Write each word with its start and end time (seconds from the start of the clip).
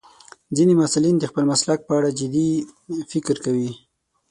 ځینې 0.55 0.73
محصلین 0.79 1.15
د 1.19 1.25
خپل 1.31 1.43
مسلک 1.51 1.79
په 1.85 1.93
اړه 1.99 2.09
جدي 2.19 2.49
فکر 3.11 3.35
کوي. 3.45 3.71